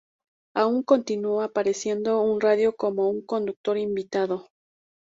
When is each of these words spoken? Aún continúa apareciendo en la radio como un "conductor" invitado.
Aún 0.55 0.81
continúa 0.81 1.43
apareciendo 1.43 2.23
en 2.23 2.39
la 2.39 2.39
radio 2.39 2.75
como 2.75 3.07
un 3.07 3.23
"conductor" 3.23 3.77
invitado. 3.77 4.47